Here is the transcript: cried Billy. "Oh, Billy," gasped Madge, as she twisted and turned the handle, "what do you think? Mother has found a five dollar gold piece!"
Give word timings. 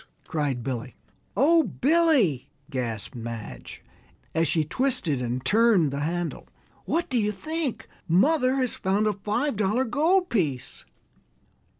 cried 0.27 0.63
Billy. 0.63 0.95
"Oh, 1.37 1.61
Billy," 1.61 2.49
gasped 2.71 3.13
Madge, 3.13 3.83
as 4.33 4.47
she 4.47 4.65
twisted 4.65 5.21
and 5.21 5.45
turned 5.45 5.91
the 5.91 5.99
handle, 5.99 6.47
"what 6.85 7.07
do 7.07 7.19
you 7.19 7.31
think? 7.31 7.87
Mother 8.07 8.55
has 8.55 8.73
found 8.73 9.05
a 9.05 9.13
five 9.13 9.57
dollar 9.57 9.83
gold 9.83 10.29
piece!" 10.29 10.85